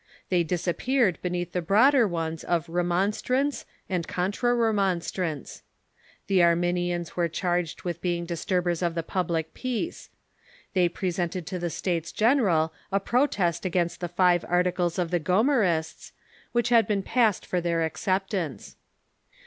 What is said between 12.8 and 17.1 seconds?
a protest against the Five Articles of the Gomarists, which had been